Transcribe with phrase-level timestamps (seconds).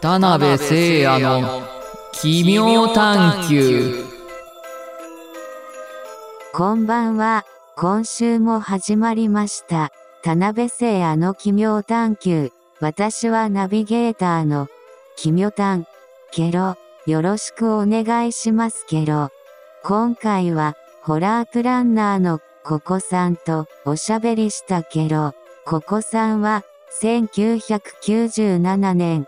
[0.00, 1.62] 田辺聖也の
[2.12, 4.02] 奇妙探求
[6.54, 7.44] こんばんは。
[7.76, 9.90] 今週も始まりました。
[10.22, 12.50] 田辺聖也の奇妙探求。
[12.80, 14.68] 私はナビゲーターの
[15.16, 15.84] 奇妙探。
[16.32, 16.76] ケロ。
[17.06, 19.28] よろしくお願いしますケロ。
[19.84, 25.34] 今回はホラープランナーのココさんとおしゃべりしたケロ。
[25.66, 26.64] ココさんは
[27.02, 29.26] 1997年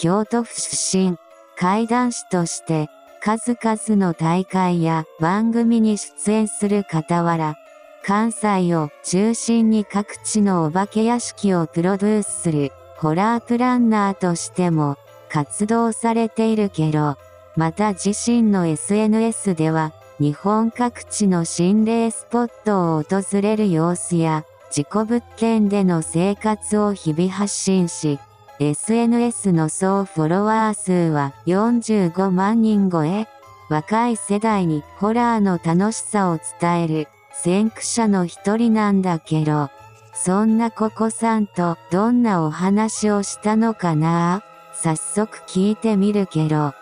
[0.00, 1.18] 京都府出身、
[1.58, 2.88] 怪談師として、
[3.22, 7.56] 数々の大会や番組に出演する傍ら、
[8.02, 14.96] 関西を中心に各地のお化け屋敷をプロデュースする、ホラープランナーとしても、
[15.28, 17.18] 活動されているけど、
[17.54, 28.18] また自身の SNS では、日本各地の心霊スポットを訪れる様子や、自己物件での生活を日々発信し、
[28.62, 33.26] SNS の総フォロワー数は45万人超え。
[33.70, 37.08] 若い世代にホラーの楽しさを伝える。
[37.32, 39.70] 先駆者の一人なんだけど、
[40.12, 44.42] そんなココさんとどんなお話をしたのかな？
[44.74, 46.74] 早速聞いてみるけど。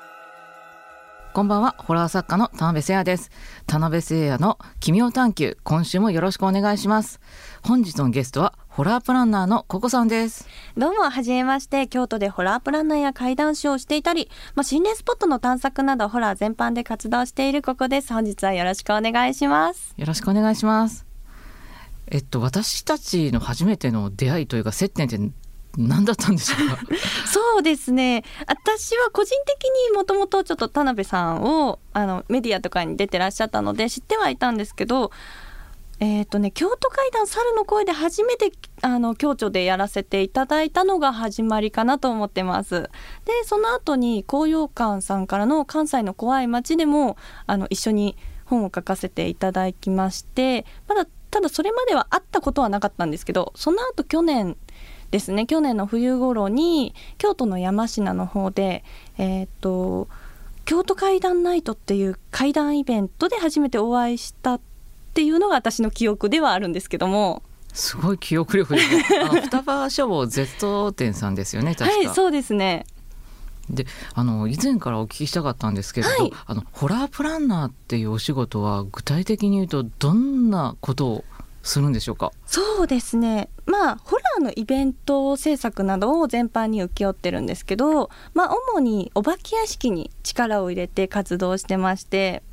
[1.33, 1.77] こんばんは。
[1.79, 3.31] ホラー作家の田辺聖也です。
[3.69, 5.57] 田辺聖也の奇妙探求。
[5.63, 7.21] 今週もよろしくお願いします。
[7.63, 11.89] 本日のゲストはホラープランナーのココさんですどうも、はじめまして。
[11.89, 18.13] 京都でホラープランナーや怪談師をしていたり、まあ、心霊スポットの探索などホラー全般で活動しているここです。
[18.13, 19.95] 本日はよろしくお願いします。
[19.97, 21.05] よろしくお願いします
[22.07, 25.19] えっと私たちの初めての出会いというか接点って
[25.77, 26.79] 何だったんでしょうか？
[27.27, 28.23] そうですね。
[28.47, 35.11] 私は個人的にもともとちょっと田辺さんをあのメディアとかに出てらっしゃったので知ってはいたんですけど、
[36.01, 42.83] えっ、とね、京都怪談猿の声で初めてあの京都でやらせていただいたのが始まりかなと思ってます。
[42.83, 42.89] で、
[43.45, 54.57] その後に紅葉館さんからの関西の怖い街でもあの一緒に本を書かせていただきまして、まだただそれまでは会ったことはなかったんですけど、その後去年
[55.11, 58.85] ですね去年の冬頃に京都の山科の方で
[59.17, 60.09] えっ、と
[60.65, 64.61] 京都怪談ナイトっていう怪談イベントで初めてお会いした
[65.19, 67.43] っていうのが私の記憶ではあるんですけども。
[67.75, 69.03] すごい記憶力ですね。
[69.43, 72.87] 双葉書房 Z 店さんですよね 確か、はいそうですね。
[73.69, 73.85] で
[74.15, 76.33] あの以前からお聞きしたかったんですけれど、はい。
[76.47, 81.25] あのホラープランナーっていうお仕事は具体的に言うとどんなことを
[81.65, 82.31] するんでしょうか？
[82.47, 83.49] そうですね。
[83.67, 92.45] まあホラーのイベント制作などを全般に請け負ってるんですけどまあ主にお化け屋敷に力を入れて活動してまして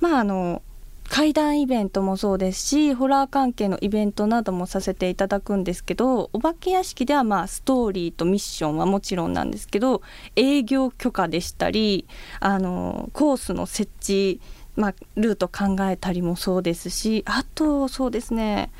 [0.00, 0.62] まああの
[1.08, 10.02] 怪談イベントもそうですしホラー関係のイベントなどもさせていただくんですけどお化け屋敷ではまあストーリーとミッションはもちろんなんですけど
[10.34, 12.06] 営業許可でしたり
[12.40, 14.40] あのコースの設置
[14.76, 18.70] まあ、ルート考えたりもそうですしあとそうですね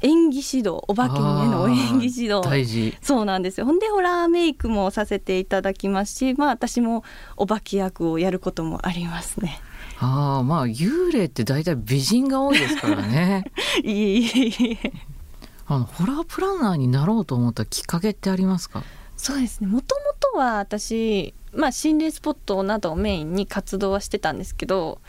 [0.00, 2.40] 演技指導お化けへの演技指導。
[2.44, 2.96] 大事。
[3.00, 3.66] そうなんですよ。
[3.66, 7.02] ほんでホラーメイクもさせていただきますしまあ私も
[7.36, 9.60] お化け役をやることもありますね
[10.00, 13.44] ああまあ幽霊って大体美人が多いですからね。
[13.82, 14.92] いえいえいえ。
[15.66, 18.82] あのホラープランナーになろうと思ったきっかけってありますか？
[19.16, 19.66] そうですね。
[19.66, 20.00] もとも
[20.32, 25.00] とは私、まあ、心霊スポットなどをメインに活動はしてたんですけど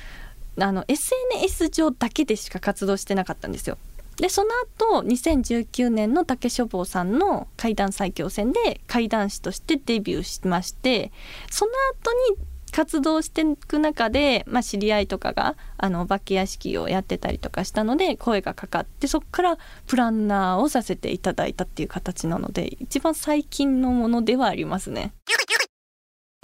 [0.60, 3.78] あの SNS 上だけでしか活動してなかったんですよ。
[4.18, 11.14] でその後2019年の竹書房さんの怪談最強戦で怪談師としてデビューしまして
[11.50, 12.38] その後に
[12.72, 19.58] 活動していく中で、まあ、知り合いとかがあのお化け屋敷をやってたりとかしたので声がかかってそこから
[19.88, 25.14] プランナーをさせていただいたっていう形なので一番最近のものではありますね。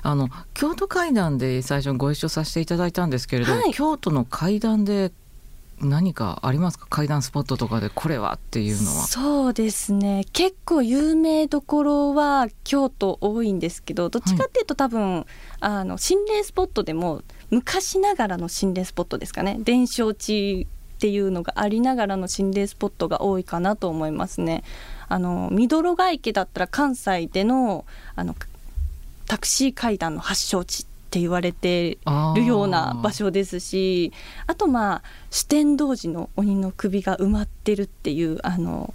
[0.02, 5.12] あの京都会談で最初にご一緒させていただいたんですけれど、はい京都の会談で
[5.82, 6.88] 何かありますか？
[6.90, 9.08] 会談スポットとかでこれはっていうのは。
[9.08, 10.26] そうですね。
[10.32, 15.26] 結構有名どころは京都多いんですけどどっちかっていうと多分、
[15.60, 19.58] あの心霊スポットでも昔ながらの心霊スポットですかね。
[19.60, 24.64] 伝承地っていうのがありながらの心霊スポットが多いかなと思いますね。
[25.10, 27.86] あのミドロガ池だったら関西での
[28.16, 28.36] あの
[29.28, 31.98] タクシー階段の発祥地って言われて
[32.36, 34.12] るような場所ですし
[34.48, 38.94] あとまあ四天童寺の鬼の首が埋まってるっていうあの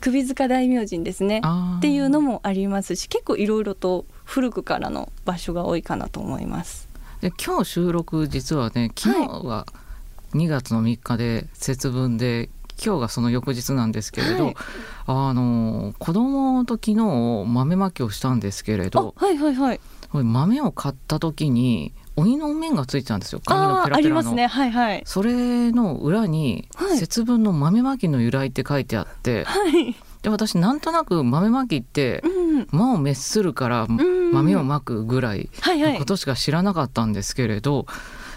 [0.00, 1.42] 首塚大明神ですね
[1.78, 6.88] っていうのもありますし結構いろいろと古くからの場所が多いかなと思います。
[7.20, 9.66] で今日収録実はね昨日は
[10.34, 12.48] 2月の3日で節分で
[12.82, 14.54] 今日がその翌日なんですけれど、はい。
[15.06, 16.94] あの子供と昨日
[17.46, 19.80] 豆まきをしたんですけれあどはいはいはい
[20.12, 23.40] 豆を買った時に鬼の面がついてたんですよ。
[23.44, 24.00] 紙のペラペラの。
[24.00, 24.46] りますね。
[24.46, 25.02] はいはい。
[25.06, 26.98] それの裏にはい。
[26.98, 29.94] 節分の豆まきの由来って書いてあって、はい。
[30.22, 32.68] で私なんとなく豆まきってうん。
[32.70, 34.32] 魔を滅するからん。
[34.32, 35.92] 豆をまくぐらいはいはい。
[35.94, 37.86] のことしか知らなかったんですけれど、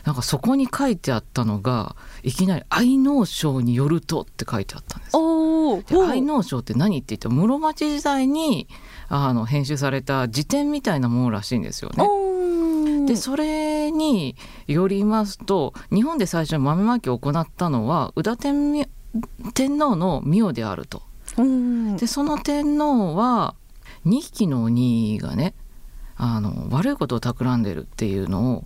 [0.06, 5.18] なんかそこに書いてあったのがいきなり「愛農省によると」って書いてあったんです。
[5.18, 8.68] おで愛農省って何って言って室町時代に
[9.10, 12.04] あの編集された辞典みたいなものらしいんですよね。
[12.08, 14.36] おでそれに
[14.68, 18.88] よりますと日本で最初に豆まきを行ったのは宇多天
[19.54, 21.02] 天皇の御であると。
[21.38, 23.56] うんでその天皇は
[24.06, 25.54] 2匹の鬼がね
[26.16, 28.64] あの悪いことを企んでるっていうのを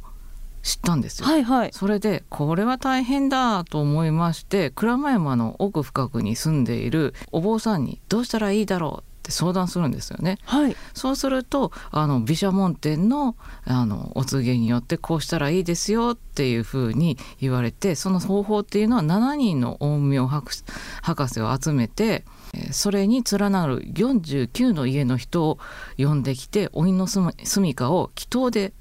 [0.64, 1.28] 知ったんですよ。
[1.28, 10.38] はいはいそれでこれは大変だと思いまして鞍馬山の奥深くに住んでいるお坊さんにどうしたらいいだろうって相談するんですよね。
[10.46, 13.36] はいそうするとあの毘沙門天の
[13.66, 20.64] あのお告げによってこうしたらいいですよっていうふうに言われてその方法っていうのは7人の陰陽博士
[21.02, 25.60] 博士を集めてえーそれに連なる49の家の人を
[25.98, 28.72] 呼んできて鬼の住みかを祈祷で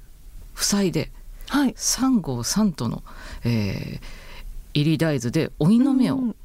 [0.55, 1.11] 塞いで
[1.49, 3.03] はい3号3との、
[3.43, 4.27] えー
[4.73, 6.35] 入り大豆で鬼の目をうん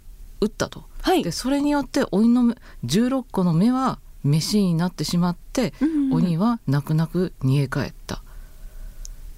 [0.41, 0.85] 打ったと。
[1.03, 1.23] はい。
[1.23, 2.57] でそれによって鬼の目
[2.87, 8.17] 16個の目は飯になってしまってうん鬼は泣く泣く逃げ帰った。
[8.17, 8.21] っ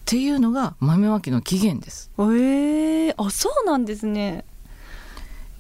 [0.07, 2.11] ていうのが豆まきの起源です。
[2.19, 2.23] え。
[2.23, 4.45] ー、あそうなんですね。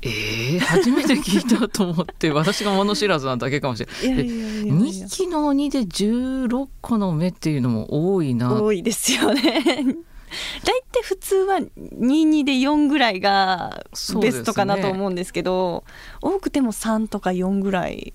[0.02, 4.26] えー、初めて聞いたと思って 私が物知らずなだけかもしれない。
[4.26, 8.62] いやいやいやいや2匹の鬼で16個の目っていうのも多いな。
[8.62, 9.96] 多いですよね
[10.64, 13.84] 大体普通は22で4ぐらいが
[14.20, 15.84] ベストかなと思うんですけど
[16.20, 18.12] 多くても3とか4ぐらい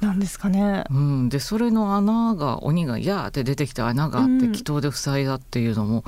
[0.00, 0.84] なんですかね。
[0.90, 4.40] うん、でそれの穴が鬼が「やー」って出てきた穴があってうん。
[4.52, 6.04] 祈祷で塞いだっていうのも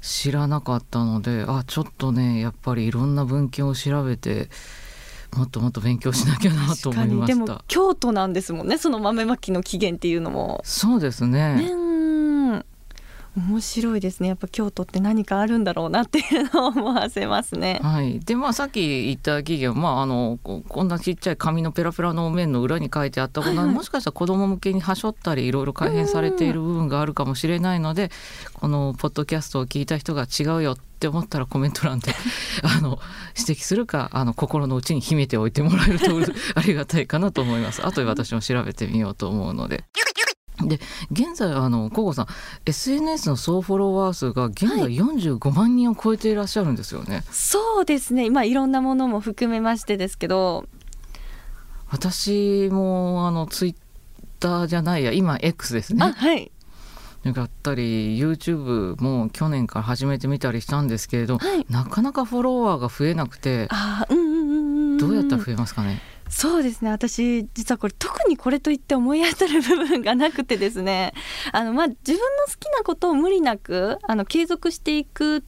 [0.00, 4.48] 知らなかったのであちょっとねやっぱりいろんな文献を調べて
[5.36, 7.64] もっともっと勉強しなきゃなと思いまでもした。
[7.68, 10.60] 京都なんですもんねその豆まきの起源っていうのも。
[10.64, 11.56] そうですね。
[11.56, 11.86] ねうん
[13.36, 14.28] 面白いですね。
[14.28, 17.80] やっぱ京都って何かあるんだろうなっていうのを思わせますね。
[17.82, 23.74] はい、でまあさっき言った企業、まあ、あのここんなちっちゃい紙のペラペラの面の裏に書いてあったことは、はいはい。
[23.74, 28.10] もしかしたら子ども向けにはしょったりいろいろ改変されている部分があるかもしれないので
[28.54, 32.14] このポッドキャストを聞いた人が違うよって思ったらコメント欄で
[32.64, 32.98] あの
[33.38, 36.06] 指摘するかあの心の内に秘めておいてもらえると
[36.56, 37.86] ありがたいかなと思います。
[37.86, 39.84] 後で私も調べてみようと思うので。
[40.64, 40.80] で
[41.10, 42.26] 現在あのココさん
[42.64, 47.24] SNS の総フォロワー数が現在45万人を超えていらっしゃるんですよね。
[47.30, 48.30] そうですね。
[48.30, 50.66] まあいろんなものも含めましてですけど。
[51.88, 53.74] 私もあのツイッ
[54.40, 56.04] ターじゃないや今 X ですね。
[56.04, 56.50] あはい。
[57.32, 61.66] だったり YouTube も去年から始めてみたりしたんですけれど、はい。
[61.68, 63.68] なかなかフォロワーが増えなくて
[64.08, 64.98] うんうんうんうん。
[64.98, 66.90] どうやったら増えますかね、そうですね。
[66.90, 71.12] 私実はこれ特にこれといって思い当たる部分がなくてですね。
[71.52, 75.44] あの、まあ、自分の好きなことを無理なくあの継続していく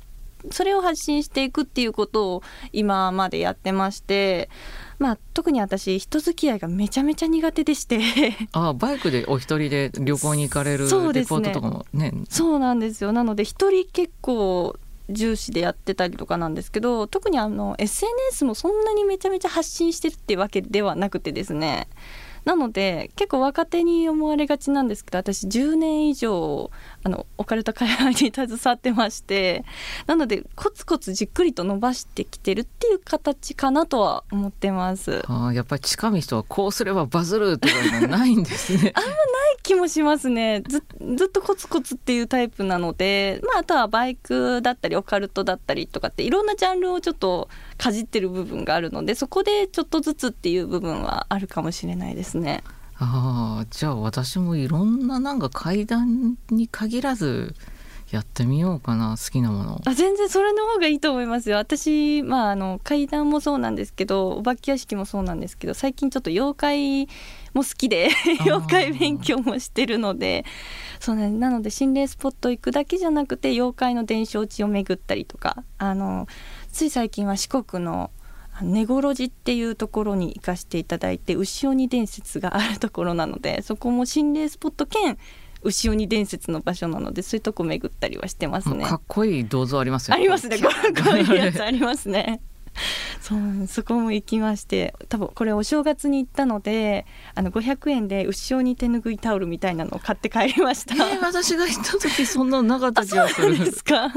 [0.51, 2.43] それを発信していくっていうことを
[2.73, 4.49] 今までやってまして、
[4.99, 8.01] まあ、特に私人付き合いがめちゃめちゃ苦手でして。
[8.53, 11.41] あバイクでお一人で旅行に行かれるそうですね。
[11.41, 12.13] レポートとかもね。
[12.29, 13.13] そうなんですよ。
[13.13, 14.77] なので一人結構
[15.09, 21.89] 重視でやってたりとかなんですけど特にあの SNS もそんなにめちゃめちゃ発信してるってわけではなくてですね
[22.49, 26.71] なので結構若手に思われがちなんですけど私10年以上
[27.05, 29.65] あのオカルト界隈に携わってまして
[30.07, 35.23] なのでコツコツじっくりと伸ばしてきてるっていう形かなとは思ってます。
[35.29, 38.95] あやっぱり近道とはこうすればバズるとかいうのはないんですね。
[39.63, 40.83] 気もしますねず
[41.17, 52.63] ずっとコツコツっていうタイプなので、まあ、あとはバイクだったりオカルトだったりとかっていろんなジャンルをちょっとかじってる部分があるのでそこでちょっとずつっていう部分はあるかもしれないですね。
[53.01, 57.55] ああじゃあ私もいろんななんか階段に限らず
[58.11, 59.81] やってみようかな好きなものを。
[59.85, 67.09] あ全然それの方がいいと思いますよ私、まあ、あの階段もそうなんですけどお化け屋敷もそうなんですけど最近ちょっと妖怪
[67.55, 70.45] も好きでー妖怪勉強もしてるので
[71.01, 76.27] そうね、なので心霊スポット行くだけじゃなくて妖怪の伝承地を巡ったりとかあの
[76.73, 78.11] つい最近は四国の
[78.63, 85.17] 根来寺っていうところに行かせていただいて牛鬼伝説があるところなのでそこも心霊スポット兼
[85.63, 88.97] 牛鬼伝説の場所なのでそういうとこ巡ったりはしてますねか。
[88.97, 90.59] っこいい銅像ありますよありますね。
[90.63, 92.41] こうこういうやつありますね。
[93.21, 100.95] そうそこも行きまして多分これお正月に行ったのであの500円で牛尾に手ぬぐいタオルみたいなのを買って帰りました。
[100.95, 103.57] えー私が行った時そんなのなかった気がする。
[103.57, 104.13] そうですか。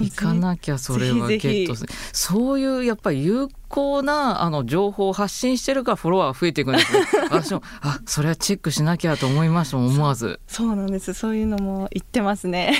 [0.00, 1.92] 行かなきゃそれはゲットする。
[2.12, 10.40] そういうやっぱり有効なあの情報を発信してるからフォロワー増えていくんですよ 私もあそれはチェックしなきゃと思いました思わず。
[10.46, 11.12] そうなんです。
[11.14, 12.74] そういうのも言ってますね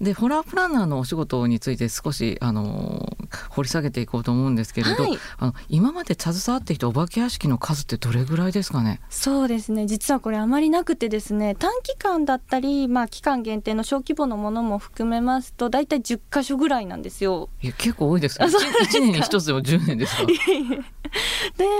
[0.00, 3.16] でホラープランナーのお仕事について少しあの
[3.50, 5.16] 掘り下げていこうと思うんですけれど、はい。
[5.38, 9.00] あの今まで携わってきたお化け屋敷の数ってどれぐらいですかね？
[9.08, 9.86] そうですね。
[9.86, 17.48] 実はこれあまりなくてですね短期間だったり、まあ、期間限定の小規模のものも含めますと大体10箇所ぐらいなんですよ。
[17.62, 20.26] いや結構多いですですか 1, 年に1つでも10年ですか？
[20.26, 20.32] で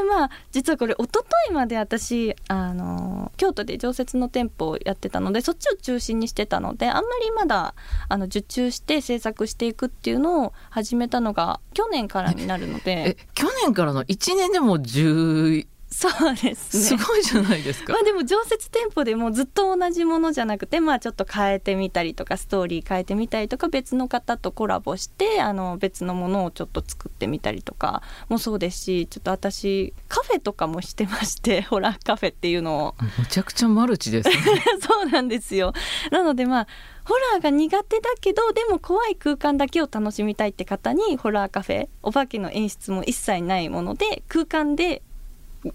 [0.09, 7.75] まあ実はこれ一昨日まで私あの京都で常設の店舗をやってたのでそっちを中心にしてたのであんまりまだ
[8.09, 13.17] あの受注して制作していくっていうのを始めたのが去年からになるので。
[13.35, 16.99] 去年からの？1年でも10そうですね。
[16.99, 17.93] すごいじゃないですか。
[17.93, 32.95] まあでも常設店舗でもずっと同じものじゃなくてまあちょっと変えてみたりとかストーリー変えてみたりとか別の方とコラボしてあの別のものをちょっと作ってみたりとかもそうですしちょっと私カフェとかもしてまして ホラーカフェっていうのを。
[33.19, 34.35] むちゃくちゃマルチですね。
[34.83, 35.73] そうなんですよ。
[36.11, 36.67] なのでまあ
[37.05, 45.03] ホラーが苦手だけどでも怖い空間だけを楽しみたいって方にホラーカフェお化けの演出も一切ないもので空間で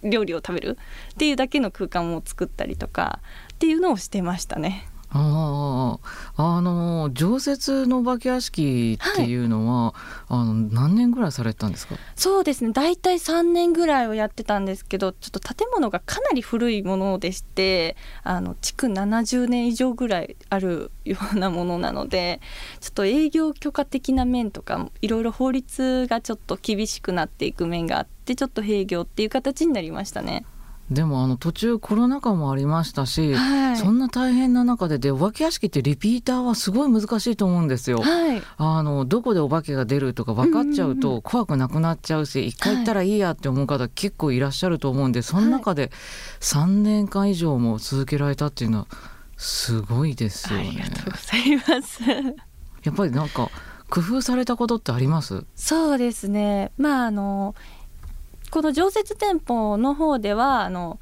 [0.04, 0.78] 料理を食べる
[1.14, 3.20] っていうだけの空間を作ったりとか
[3.54, 4.88] っていうのをしてましたね。
[5.12, 5.98] あ
[6.38, 9.96] ああの常設のお化け屋敷っていうのは、
[10.28, 11.96] あの何年ぐらいされてたんですか？
[12.16, 12.72] そうですね。
[12.72, 22.40] 大体3年ぐらいをやってたんですけどちょっと建物がかなり古いものでしてあの築70年以上ぐらいあるようなものなので
[22.80, 30.46] ちょっと営業許可的な面とかいろいろ法律がちょっと厳しくなっていく面があってちょっと閉業っていう形になりましたね。
[30.92, 38.02] でもあの途中コロナ禍もありましたし、はいそんな大変な中ででお化け屋敷ってリピーターはすごい難しいと思うんですよ。
[38.02, 45.92] はいあのどこでお化けが出るとか分かっちゃうと怖くなくなっちゃうし一回行ったらいいやって思う方結構いらっしゃると思うんでその中で
[46.42, 48.88] 3年間以上も続けられたっていうのは
[49.38, 50.78] すごいですよねあり。
[50.80, 51.38] がとうござ
[51.76, 52.04] います。
[52.84, 53.50] やっぱりなんか
[53.90, 55.46] 工夫されたことってあります？
[55.56, 57.56] そうですねまああの
[58.52, 61.00] この常設店舗の方ではあの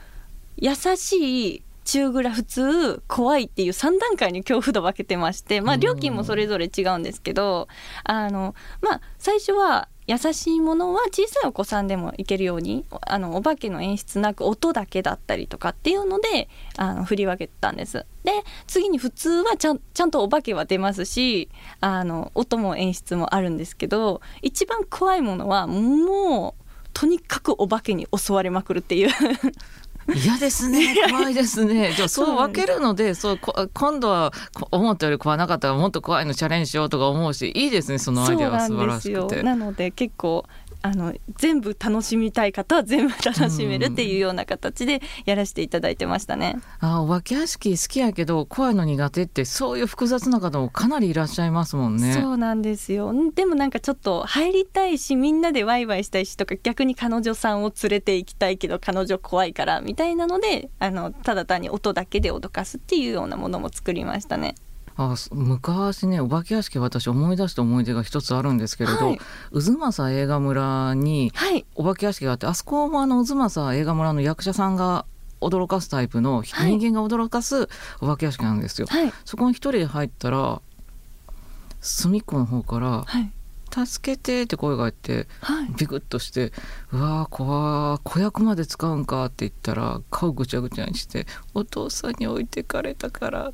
[0.58, 7.70] 優しい中ぐら普通怖いっていう3段階に恐怖度分けてまして、まあ、うん料金もそれぞれ違うんですけど
[8.04, 18.06] あの、まあ、最初は優しいものは小さいお子さんでもいけるようにあのお化けの演出なく音だけだったりとかっていうのであの振り分けたんです。
[18.24, 18.32] で
[18.68, 21.50] 次に普通はちゃんちゃんとお化けは出ますし
[21.82, 26.67] あの音も演出もあるんですけど一番怖いものはもう
[27.00, 29.10] とにかくお化けに襲われまくるっていう。
[30.16, 30.96] 嫌ですね。
[31.12, 31.94] 怖いですね。
[31.96, 38.62] じゃあそう分けるのでそうこ今度はこ思ったより怖なかったらもっと怖いのチャレンジしようとか思うしいいですねそのアイデアは。
[38.62, 39.44] 素晴らしくて。
[39.44, 40.46] なので結構
[40.88, 46.58] あの全部楽しみたい方は全部楽しめるっていうような形でやらせていただいてましたね。
[46.80, 52.14] あお化け屋敷好きやけど怖いの苦手ってそういう複雑な方もかなりいらっしゃいますもんね。
[52.14, 64.56] そうなんですよんでもなんかちょっと入りたいしみんなでワイワイしたいしとか逆に彼女さんを連れて行きたいけど彼女怖いからみたいなのであのただ単に音だけで脅かすっていうようなものも作りましたね。
[65.00, 69.20] あそ昔ねお化け屋敷私思い出した思い出が一つあるんですけれど、はい。
[69.54, 71.66] 渦政映画村にはい。
[71.76, 75.06] お化け屋敷があってあそこもあの渦政映画村の役者さんが
[75.40, 76.78] 驚かすタイプの、はい。
[76.78, 77.70] 人間が驚かす
[78.02, 78.88] お化け屋敷なんですよ。
[78.90, 79.14] はい。
[79.24, 80.62] そこに一人で入ったら
[81.80, 83.32] 隅っこの方からはい
[83.86, 85.70] 「助けて」って声が入ってはい。
[85.78, 86.52] ビクッとして
[86.92, 93.54] 「うわー怖ー子役まで使うんか」って言ったら顔ぐちゃぐちゃにして「お父さんに置いてかれたから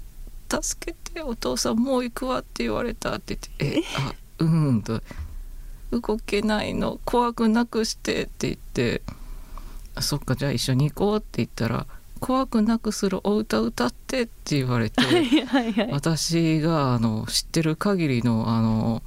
[0.62, 3.84] 助けてお父さんもう行くわ」って言われたって言って「え？
[3.98, 5.02] あうーん」と
[5.92, 7.00] 「動けないの。
[7.06, 9.02] 怖くなくして」って言って
[10.02, 11.88] 「そっかじゃあ一緒に行こう」って言ったら
[12.20, 13.20] 「怖くなくする。
[13.24, 15.02] お歌歌って」って言われて。
[15.46, 19.04] はい私があの知ってる限りのあの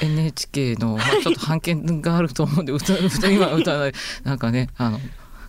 [0.00, 3.92] NHK の、まあ、ちょっと判権があると思うんで歌 歌今は歌わない。
[4.24, 5.00] なんかねあの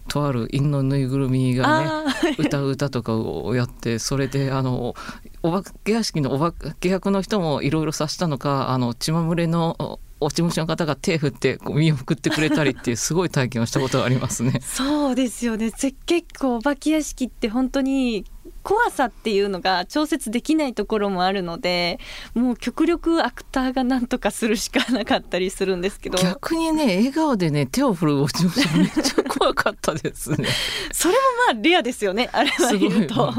[0.07, 4.95] とある犬のぬいぐるみがね歌う歌とかをやってそれであの
[5.43, 14.61] お化け屋敷のお化け役の人もいろいろ察したのかあの血まむれのお落ち虫の方が手振ってこう身を送ってくれたりっていう すごい体験をしたことがありますね。
[14.63, 18.25] そうですよねせ結構お化け屋敷って本当に
[18.67, 22.01] 怖さっていうのが調節できないところもあるので
[22.33, 26.17] もう極力アクターがなんとかするしかなかったりするんですけど。
[26.17, 30.49] 逆にね笑顔でね手を振るお嬢さんめっちゃ怖かったですね。
[30.91, 31.19] それも
[31.53, 33.33] まあレアですよねあれは言うと。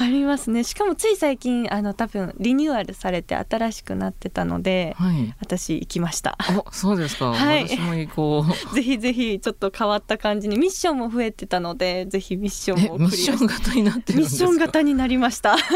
[0.00, 0.62] ありますね。
[0.62, 6.38] しかもつい最近あの多分リニューアルされて新しくなってたので、はい、私行きました。
[6.66, 7.68] おそうですか、 はい。
[7.68, 8.74] 私も行こう。
[8.74, 15.56] ぜひぜひちょっと変わった感じにミッションも増えてたのでぜひミッションえもクリアミッション型になってるんミッション型になりました。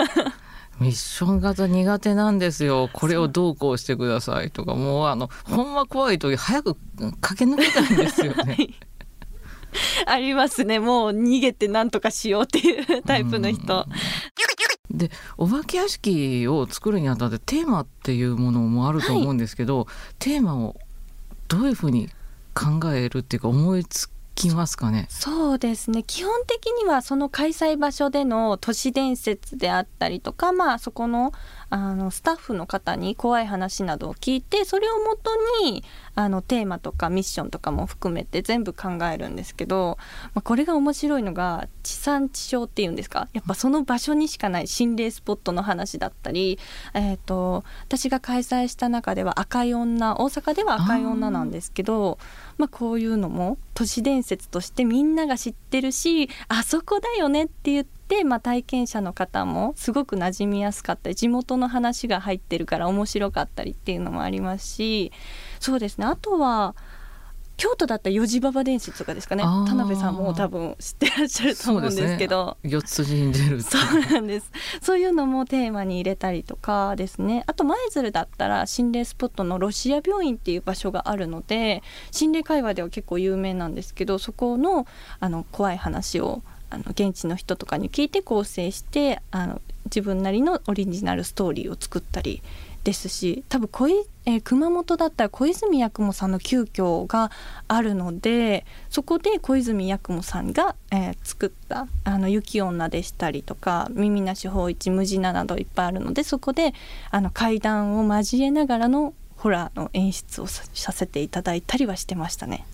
[0.80, 2.88] ミッション型苦手なんですよ。
[2.92, 4.74] これをどうこうしてくださいとか。
[4.74, 6.76] もうあのほんま怖い時早く
[7.20, 8.56] 駆け抜けたいんですよね
[10.06, 10.78] ありますね。
[10.78, 13.86] もう逃げてなんとかしようっていうタイプの人。
[14.90, 19.86] でお化け屋敷を作るにあたってテーマっていうものもあると思うんですけど、
[20.18, 20.76] テーマを
[21.48, 22.10] どういうふうに
[22.54, 25.06] 考えるっていうか思いつきますかね？
[25.08, 26.02] そうですね。
[26.02, 31.32] 基本的にはその開催場所での都市伝説であったりとかまあそこの
[31.72, 35.30] あのスタッフの方に怖い話などを聞いてそれをもと
[35.64, 35.82] に
[36.14, 39.96] あのテーマとかミッションとかも含めて全部考えるんですけど、
[40.34, 43.28] まあ、これが面白いのが地産地消っていうんですか。
[43.32, 46.58] やっぱその場所にしかない心霊スポットの話だったり、
[46.92, 52.18] えー、と私が開催した中では赤い女大阪では赤い女なんですけど
[52.58, 65.12] まあ、こういうのも都市伝説としてみんなが知ってるしあそこだよねって言って、まあ、体験者の方もすごく馴染みやすかったり地元の話が入ってるから面白かったりっていうのもありますし
[65.60, 66.74] そうですねあとは
[67.56, 72.56] 京都だったら四字馬場伝説とかですかね田辺さんも多分知ってらっしゃると思うんですけど。
[72.64, 74.50] 四つに出る そうなんです。
[74.80, 77.44] そういうのもテーマに入れたりとかですね。
[77.46, 84.86] あと舞鶴だったら心霊スポットのロシア病院っていう場所があるので、心霊会話では結構有名なんですけど、そこの
[85.20, 86.42] あの怖い話を
[86.72, 92.42] あの現地の人とかに聞いて構成して、あの自分なりのオリジナルストーリーを作ったり。
[92.84, 97.30] ですし多分小い、えー熊本だったら小泉八雲さんの急遽が
[97.68, 106.74] あるのでそこで小泉八雲さんが、えー作った「あの雪女」でしたりとか「耳なし芳一無地な」などいっぱいあるのでそこで
[107.10, 112.66] あの階段を交えながらのホラーの演出をささせていただいたりはしてましたね。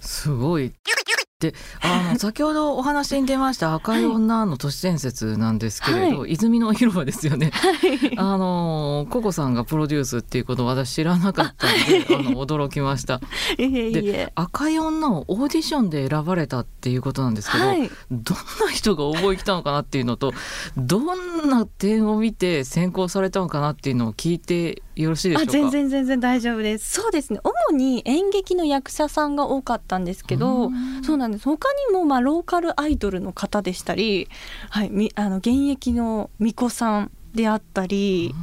[0.00, 0.72] すごい。
[1.40, 7.52] であの 先ほどお話に出ました赤い女の都市伝説なんですけれど、は泉の広場ですよね。
[8.16, 13.20] あのココさんがプロデュースっていうことを私知らなかったので あの驚きました。
[13.56, 20.32] いえいえ赤い女をオーディションで選ばれたっていうことなんですけど、はいどんな人が応募に来たのかなっていうのと
[20.76, 25.50] どんな点を見て選考されたのかなっていうのを聞いてよろしいでしょうか？
[25.50, 26.90] あ全然全然大丈夫です。
[26.90, 27.40] そうですね。
[27.70, 31.04] 主に演劇の役者さんが多かったんですけどうん。
[31.04, 31.44] そうなんです。
[31.44, 34.28] 他にもまあローカルアイドルの方でしたり、
[34.70, 38.34] はい、みあの現役の巫女さんであったり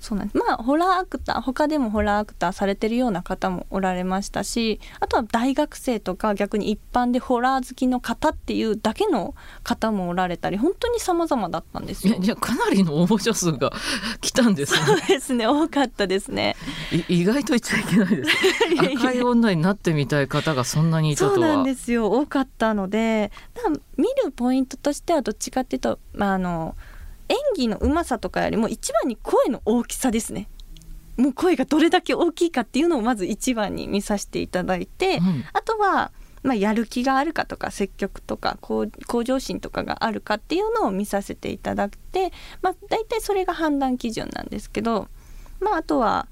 [0.00, 0.38] そうなんです。
[0.38, 12.16] まあホラーアクター他でもホラーアクターされてるような方もおられましたしあとは大学生とか逆に一般でホラー好きの方っていうだけの方もおられたり本当に様々だったんですよ。
[12.20, 12.34] いや。
[12.36, 13.72] かなりの応募者数が
[14.20, 14.80] 来たんですね。
[14.86, 15.46] そうですね。
[15.46, 16.56] 多かったですね。
[17.08, 18.30] い意外と言っちゃいけないです。
[18.96, 21.34] 赤い女になってみたい方がそんなにいたとは。
[21.34, 22.10] そうなんですよ。
[22.10, 23.30] 多かったので
[23.96, 26.74] 見るポイントとしてはどっちかっていうと、まあ、あの
[27.30, 30.48] 演技のうまさとかよりも一番に声の大きさですね。
[31.16, 35.44] もう声がどれだけ大きいかっていうのをまず一番に見させていただいて、うん。
[35.52, 36.12] あとは、
[36.42, 45.08] まあ、やる気があるかとか積極とか向向上心とかがあるかっていうのを見させていただいて、まあ、大体それが判断基準なんですけど、
[45.60, 46.28] まあ、あとは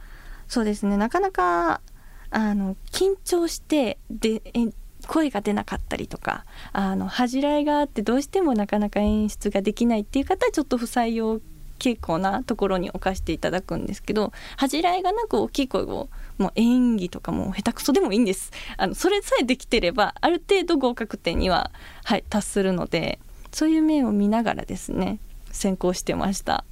[0.46, 1.82] そうですねなかなか
[2.30, 4.68] あの緊張してでえ
[5.08, 11.40] 声が出なかったりとかあの恥じらいがあってどうしてもなかなか演出ができないっていう方はちょっと不採用
[11.78, 18.52] 傾向なところに置かせていただくんですけど恥じらいがなく大きい声をもう演技とかも下手くそでもいいんです。
[18.76, 21.70] あのそれさえできてればある程度合格点には、
[22.04, 23.18] はい、達するので
[23.50, 25.18] そういう面を見ながらですね
[25.50, 26.64] 選考してました。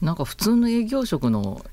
[0.00, 1.64] なんか普通の営業職の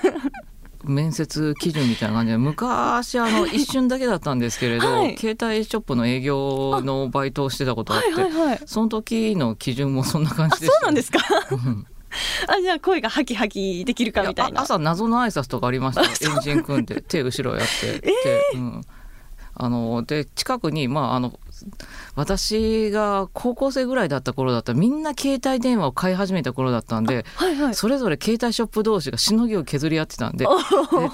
[0.84, 5.16] 面接基準みたいな感じで昔あの一瞬だけだったんですけれど、はい。
[5.18, 11.18] 携帯ショップの営業のバイトをしてたことがあって、はいはいはいその時の基準もそんな感あじでしたそうなんですか？
[11.50, 11.86] うん。
[12.48, 18.12] あじゃあ声がハキハキできるかみたいな朝謎の挨拶とかありましたよエンジン組んで手後ろやって、で
[18.54, 18.80] うん、
[19.54, 21.38] あので近くに、まあ、あの
[22.14, 27.74] 私が高校生ぐらいだった頃だったらみんな携帯電話を買い始めた頃だったんで、はいはい。
[27.74, 30.50] それぞれ携帯ショップ同士がしのぎを削り合ってたんでで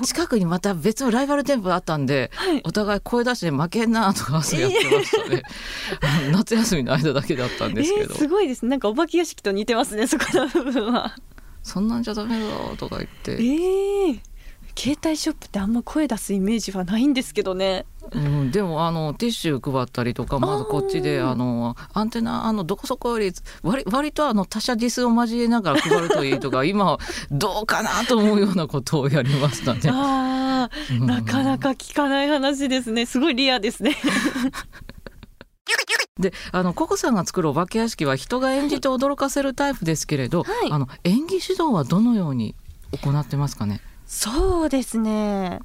[0.04, 2.30] 近くにまた別のライバル店舗があったんで、
[2.64, 5.42] お互い声出して負けんなとか朝やってましたね。
[6.32, 8.70] 夏休みの間だけだったんですけど、えーすごいですね。
[8.70, 11.14] なんかお化け屋敷と似てますねそこの部分は。
[11.62, 14.20] そんなんじゃダメだとか言っえて、ー、
[14.76, 17.86] 携帯ショップってあんま声出すイメージはないんですけどね。
[18.12, 23.32] うん、でもあのティッシュ配ったりとかまずこっちであのアンテナあのどこそこより
[23.62, 26.98] 割割とあの他社ディスを交えながら配るといいとか 今
[27.30, 29.80] どうかなと思うようなことをやりましたね。
[29.84, 31.06] うん。
[31.06, 33.06] なかなか聞かない話ですね。
[33.06, 33.96] すごいリアですね。
[36.20, 40.70] であのココさんが作るお化け屋敷は人が演じて驚かせるタイプですけれど、はい。
[40.70, 42.54] あの演技指導はどのように
[42.92, 43.80] 行ってますかね？
[44.14, 45.58] そうですね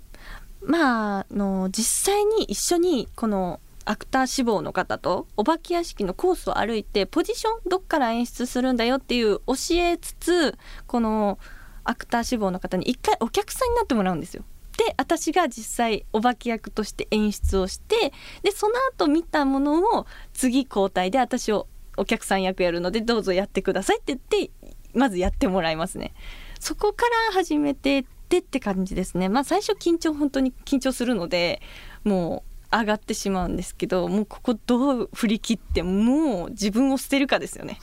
[0.61, 10.57] まああの実際に一緒にこのアクター志望の方とお化け屋敷のコースを歩いてポジションどっから演出するんだよっていう教えつつ
[10.87, 11.37] この
[11.83, 14.43] アクター志望の方に一回お客さんになってもらうんですよ。
[14.77, 24.51] で私が実際お化け役として演出をしてでその後見たものを次交代で私をお客さん役やるのでどうぞやってくださいって言って
[24.93, 26.13] まずやってもらいますね。
[26.59, 29.27] そこから始めてってって感じですね。
[29.27, 31.61] まあ最初緊張本当に緊張するので
[32.03, 37.79] もう上がってしまうんですけどもうここどう振り切ってもう自分を捨てるかですよね。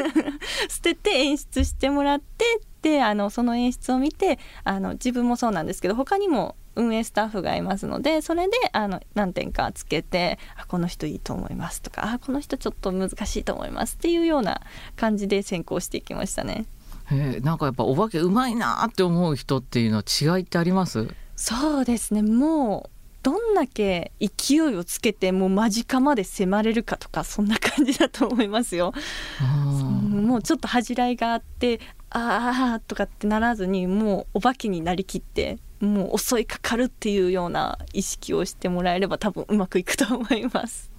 [0.70, 2.44] 捨てて演出してもらって
[2.80, 14.60] であのその演出を見てあの自分もそうなんですけど他にも運営スタッフがいますのでそれであの何点かつけてあこの人いいと思いますとかあこの人ちょっと難しいと思いますっていうような
[14.96, 16.64] 感じで選考していきましたね。
[17.10, 21.08] へえなんかやっぱお化けうまいなって思う人っていうのは違いってあります？
[21.36, 22.90] そうですねもう
[23.22, 28.92] どんだけ勢いをつけてもう間近まで迫れるかとかそんな感じだと思いますよ。
[29.40, 40.90] もうちょっと恥じらいがあってああとかってならずにもうお化けになりきってもう襲いかかるっていうような意識をしてもらえれば多分うまくいくと思います。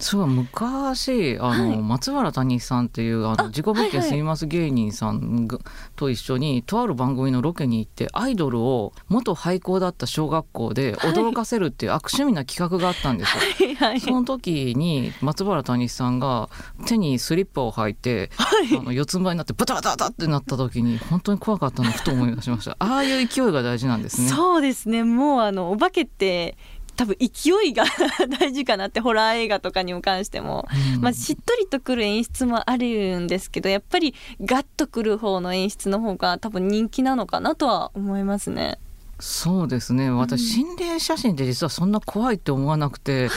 [0.00, 1.78] そう昔あの、はい。
[1.78, 5.58] 松原谷さんっていうあの自己物件住みます芸人さんが
[5.96, 13.40] と一緒にとある番組のロケに行ってアイドルを元廃校だった小学校で驚かせるっていう悪趣味な企画があったんですよ。
[13.40, 16.48] はいはいその時に松原谷さんが
[16.86, 22.76] 手にスリッパを履いて、あの四つん這いになってバタバタバタってなった時に本当に怖かったのをふと思い出しました。
[22.78, 24.28] ああいう勢いが大事なんですね。
[24.28, 25.04] そうですね。
[25.04, 26.56] もうあのお化けって
[27.00, 27.84] 多分勢いが
[28.38, 31.00] 大事かなってホラー映画とかにも関しても、うん。
[31.00, 38.78] まあ、しっとりとくる演出もあるんですけどやっぱりガッとくる方の演出の方が多分人気なのかなとは思いますね。
[39.18, 40.10] そうですね。
[40.10, 43.28] 私、心霊写真って実はそんな怖いって思わなくて、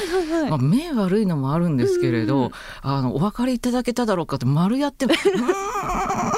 [0.49, 5.09] まあ、目悪いのもあるんですけれど、うんうんあのお分かりいただけただろうかって丸やって う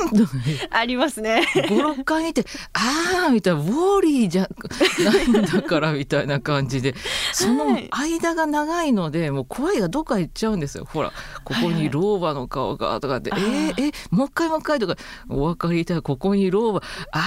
[0.72, 1.46] ありますね。
[1.54, 4.50] 56回見て「あー」みたいな「ウォーリーじゃ
[5.04, 6.96] ないんだから」みたいな感じで。
[7.34, 7.90] そのはい。
[7.92, 10.86] 間が長いのでもう怖いがどっか行っちゃうんですよ。
[10.86, 11.12] ほら
[11.44, 14.96] ここに老婆の顔がとかって「はいはいえー、えもう一回もう一回」とか
[15.30, 16.82] 「お分かりいただここに老婆。
[17.12, 17.24] あ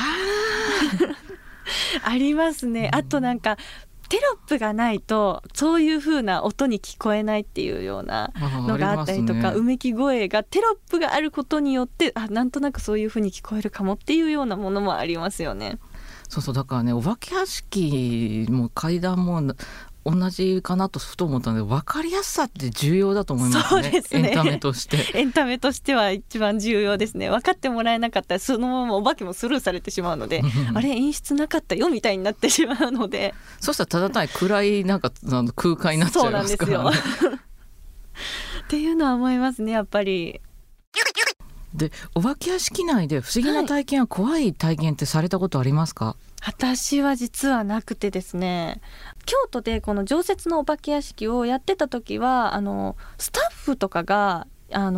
[2.03, 2.91] ありますね。
[2.93, 3.57] あとなんか
[4.09, 15.79] テロップがないとそういう風な音に聞こえないっていうようなー」のがあったりとか、ねうめき声がテロップがあることによってあなんとなくそういう風に聞こえるかもっていうようなものもありますよね。
[16.29, 19.41] そうそうだからねお化け屋敷も階段も
[20.11, 24.03] 同じかなとふと思ったので分かりやすさって重要だと思いますね。
[24.03, 24.31] すね。
[24.31, 24.99] エンタメとして。
[25.19, 27.29] エンタメとしては一番重要ですね。
[27.29, 28.37] 分かってもらえなかった。
[28.37, 30.43] らそのままお化けもスルーされてしまうので
[30.75, 33.35] あれ演出なかったよみたいになってしまうので。
[33.61, 36.97] そしたらただ単に暗いなんかあの空間になっちゃいますからね。
[38.65, 40.41] っていうのは思いますねやっぱり。
[41.75, 48.81] でお化け屋敷内で不思議な体験や怖い体験ってされたことありますか、私は実はなくてですね
[49.27, 54.47] 京都でこの常設のお化け屋敷をやってた時はあのスタッフとかが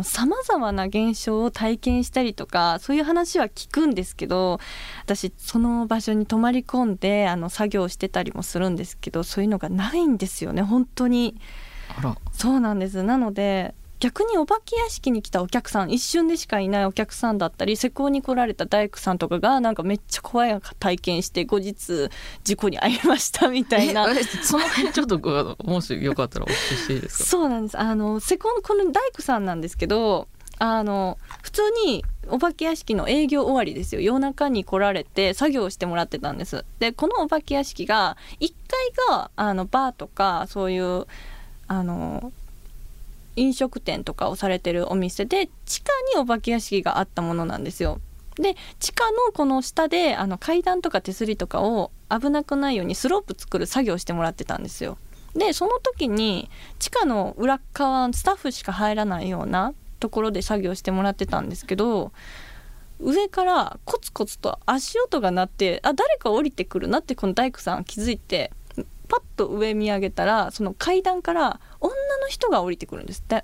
[0.03, 4.59] さまざまな現象を体験したりとかそういう話は聞くんですけど
[5.03, 11.39] 私その場所に泊まり込んであの作業してたりもするんですけどそういうのがないんですよね本当に。
[11.97, 12.17] あら。
[12.33, 13.03] そうなんです。
[13.03, 22.09] なので逆にお化け屋敷に来たお客さん一瞬でしかいないお客さんだったり施工に来られた大工さんとかがなんかめっちゃ怖い体験して後日
[22.43, 24.09] 事故に遭いましたみたいな。
[24.11, 25.19] ええその辺ちょっと
[25.63, 27.23] もしよかったらお聞きしていいですか？
[27.25, 27.79] そうなんです。
[27.79, 34.01] あの施工のこの大工さんなんですけどあの普通にお化け屋敷の営業終わりですよ。
[34.01, 36.65] 夜中に来られて作業をしてもらってたんです。
[36.79, 41.05] でこのお化け屋敷が1階があのバーとかそういう
[41.67, 42.33] あの
[43.35, 47.99] 飲食店とかをされてるお店で地下にお化け屋敷があったものなんですよ。
[48.35, 54.97] で地下のこの下であの階段とか手すりとかを危なくないようにスロープ作る作業してもらってたんですよ。
[55.35, 62.11] でその時に地下の裏側スタッフしか入らないようなところで作業してもらってたんですけど
[62.99, 68.51] 上からコツコツと足音が鳴ってあ誰か降りてくるなってこの大工さん気づいて
[69.11, 73.43] パッと上見上げたらその階段から女の人が降りてくるんですって。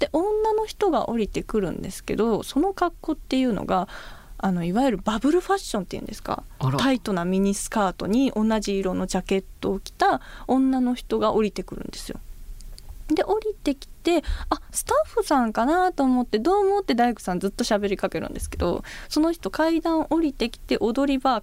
[0.00, 3.88] で女の人が降りてくるんですけどその格好っていうのが
[4.36, 6.42] あのいわゆるバブルファッションっていうんですか？
[6.78, 12.20] タイトなミニスカートに同じ色のジャケットを着た女の人が降りてくるんですよ。
[13.08, 21.42] で降りてきてあスタッフさんかなと思ってどうもって大工さんずっと喋りかけるんですけどその人階段降りてきて踊り場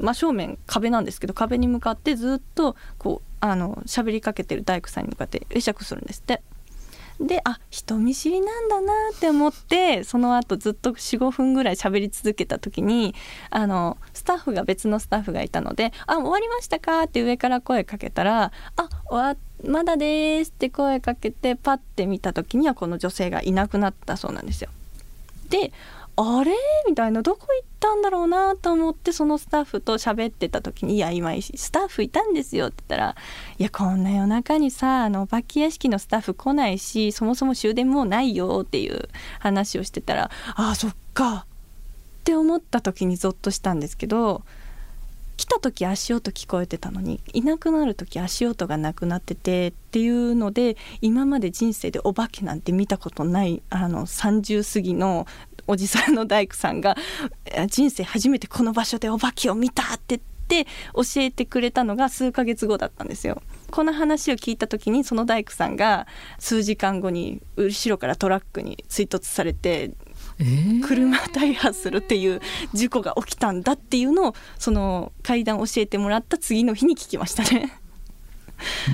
[0.00, 6.42] 真正面壁なんですけど壁に向かってずっとこうあの喋りかけてる大工さんに向かって会釈するんですって。
[7.20, 13.14] であ人見知りなんだなって思ってその後ずっと45分ぐらい喋り続けた時に
[13.50, 24.70] あのスタッフが別のスタッフがいたので「あ終わりましたか?」って上から声かけたら「あ終わまだです」って声かけてパッて見た時にはこの女性がいなくなったそうなんですよ。
[25.50, 25.72] で
[26.16, 26.52] あれ
[26.88, 33.16] みたいなどこ行ったんだろうなと思ってそのスタッフと喋ってた時に「いや今スタッフいたんですよ」って言ったら
[33.58, 39.08] 「いやこんな夜中にさあのお化け屋敷のスタッフ来ないしそもそも終電もうないよ」っていう
[39.40, 44.42] 話をしてたら「ああそっか」って思った時にゾッとしたんですけど
[45.36, 55.26] 来た時足音聞こえてたのにいなくなる時足音がなくなっててっていうので今まで人生でお化けなんて見たことないあの30過ぎの
[55.66, 56.96] おじさんの大工さんが
[57.68, 63.42] 人生初めてこの場所でお化けを見たって言って教えてくれたのが数ヶ月後だったんですよ。
[63.70, 66.06] この話を聞いた時にその大工さんが
[66.38, 69.92] 数時間後に後ろからトラックに追突されて
[70.86, 72.40] 車大破するっていう
[72.72, 77.72] 事故が起きたんだっていうのをその階段教えてもらった次の日に聞きましたね。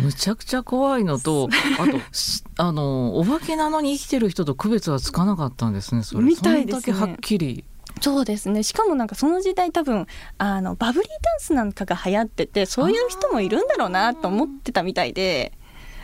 [0.03, 1.99] むちゃくちゃ怖いのと あと
[2.57, 7.65] あのお化けなのに生きてる人と区別はつかなかったんですねそれみたいですねはっきり
[8.01, 10.07] そうですねしかもなんかその時代多分
[10.39, 15.53] あのバブリーダンスなんかが流行っててそういう人もいるんだろうなと思ってたみたいで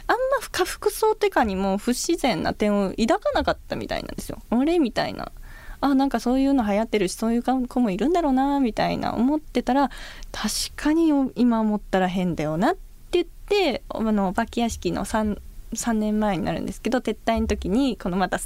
[0.06, 4.38] あんま服服装とかにも不自然な点を抱かなかったみたいなんですよ。
[4.50, 5.32] あれみたいな。
[5.80, 9.90] あなんかそういうの流行ってるしそういう子もいるんだろうなみたいな思ってたら
[10.32, 12.76] 確かに今思ったら変だよなっ
[13.48, 15.38] であのお化け屋敷の 3,
[15.72, 18.38] 3年前になるんですけど撤退の時にこのまた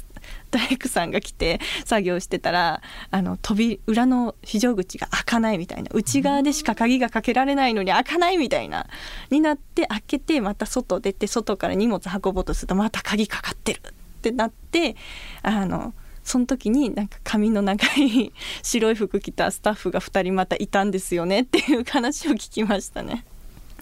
[0.51, 8.87] 大工さんが来て作業してたらあの扉裏の非常口が開かないみたいな内側でしか鍵がかけられないのに開かないみたいな
[9.29, 14.95] になって開けてまた外出て外から荷物運ぼうとするとまた鍵かかってるってなって
[15.41, 23.25] あのその時になんか髪の長い 白い服着たスタッフが2人またいたんですよねっていう話を聞きましたね。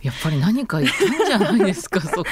[0.01, 2.25] やっぱり何か言ったんじゃないですか そこ。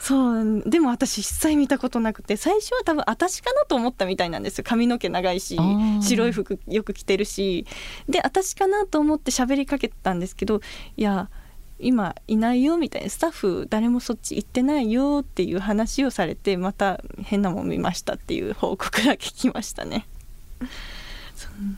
[0.00, 4.64] そうでも私一切見たことなくて最初は多分私かなと思ったみたいなんですよ。
[4.66, 5.58] 髪の毛長いし
[6.02, 7.66] 白い服よく着てるし。
[8.08, 10.60] で私かなと思って喋りかけてたんですけど
[10.96, 11.28] いや
[11.78, 20.06] 今いないよみたいなスタッフ誰もそっち行ってないよっていう話をされてまた変なもん見ましたっていう報告が聞きましたね。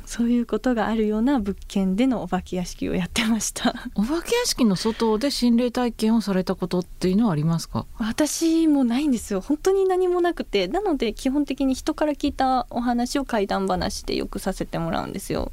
[0.06, 3.74] そういうことがあるような物件でのお化け屋敷をやってました。
[3.94, 7.86] お化け屋敷の外で心霊体験をされたことっていうのはありますか？
[7.98, 9.40] 私もないんですよ。
[9.40, 10.68] 本当に何もなくて。
[10.68, 15.52] なので基本的に人から聞いたお話を怪談話でよくさせてもらうんですよ。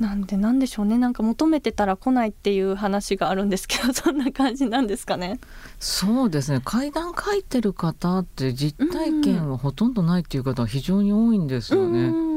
[0.00, 0.98] なんでなんでしょうね。
[0.98, 5.38] なんか求めてたら来ないっていう話があるんですけど そんな感じなんですかね。
[5.78, 6.60] そうですね。
[6.64, 12.00] 階段書いてる方って実体験はほとんどないっていう方は非常に多いんですよね。
[12.08, 12.33] うん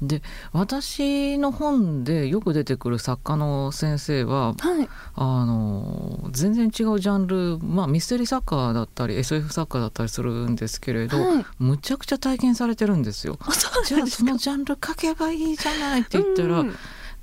[0.00, 13.38] で私の本でよく出てくる作家の先生は、はい、あの全然違うジャンル、まあ、ミステリー作家だったり SF 作家だったりするんですけれど、はい、むちゃくちゃ体験されてるんですよ。
[13.86, 16.76] じゃあそのジャンル書けばいいじゃないって言ったら、うん、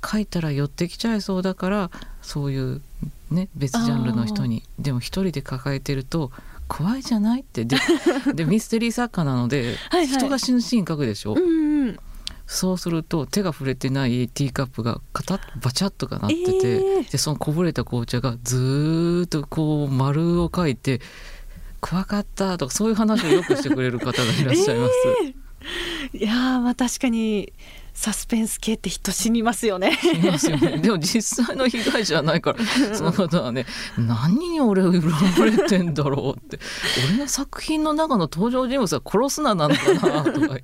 [0.04, 2.82] 書いたら寄ってきちゃいそうだからそういう、
[3.30, 6.30] ね、別ジャンルの人にでも一人で抱えてると
[6.68, 7.64] 怖いじゃないって。
[7.64, 7.78] で
[8.34, 11.34] でミステリー作家なのではい、人が死ぬシーン書くでしょ？
[11.34, 11.98] うんうん
[12.46, 21.00] そうすると手が触れてないティーカップがカタッバチャッとかなってて、えー、でそのこぼれた紅茶がずっとこう丸を書いて
[21.80, 24.92] 「怖かった」とかそういう話をよくしてくれる方がいらっしゃいます。
[26.14, 27.52] えー、いやまあ確かに
[27.96, 29.98] サスペンス系って人死にますよね。
[30.12, 30.76] いますよね。
[30.78, 33.64] でも実際の被害者じゃないから、その方はね、
[33.96, 36.60] 何に俺を恨まれてんだろうって、
[37.08, 40.58] 俺の作品の中の登場人物は殺すななのかなとか。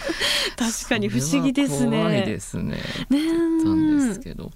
[0.56, 1.98] 確かに不思議ですね。
[1.98, 2.78] 怖いですね。
[3.10, 3.18] ね
[3.62, 4.50] たんですけど。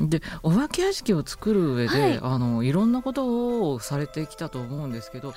[0.00, 5.32] でお化け屋敷を作る上で、はいあのいろんなことをされてきたと思うんですけど、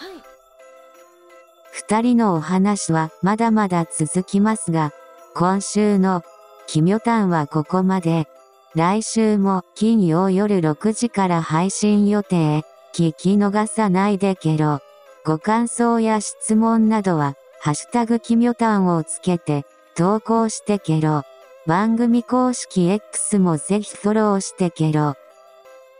[1.71, 4.91] 二人のお話はまだまだ続きますが、
[5.33, 6.23] 今週の
[6.71, 8.29] 奇妙譚はここまで。
[8.75, 12.63] 来週も金曜夜6時から配信予定。
[12.93, 14.79] 聞き逃さないでけろ。
[15.25, 19.65] ご感想や質問などは、ハッシュタグ奇妙譚をつけて
[19.97, 21.23] 投稿してけろ。
[21.67, 25.15] 番組公式 X もぜひフォローしてけろ。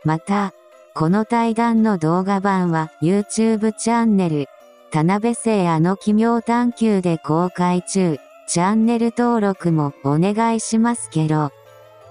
[0.04, 0.54] また、
[0.94, 4.46] この対談の動画版は YouTube チャンネル、
[4.90, 8.16] 田辺聖あの奇妙探求で公開中。
[8.46, 11.52] チャンネル登録もお願いしますけろ。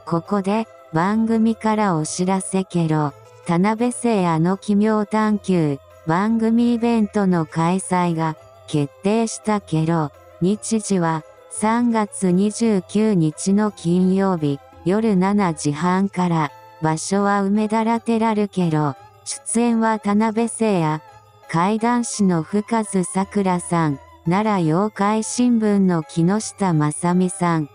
[0.06, 3.14] ここで番組からお知らせけろ。
[3.46, 8.36] 田辺聖あの奇妙探求番組イベントの開催が
[8.68, 10.12] 決定したけろ。
[10.42, 18.96] 日時は3月29日の金曜日夜7時半から場所は梅田ラテラルケロ。
[19.26, 21.02] 出演は田辺聖也。
[21.50, 24.00] 怪談師の深津桜さん。
[24.28, 27.70] 奈良妖怪新聞の木下正美さん。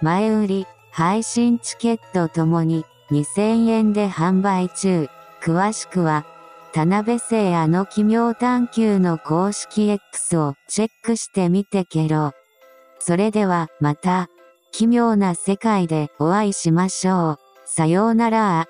[0.00, 5.08] 前売り、配信チケットともに2000円で販売中。
[5.42, 6.24] 詳しくは、
[6.72, 12.30] 田辺聖あの奇妙探求の公式 X をチェックしてみてけろ。
[13.00, 14.28] それではまた、
[14.70, 17.38] 奇妙な世界でお会いしましょう。
[17.64, 18.68] さようなら。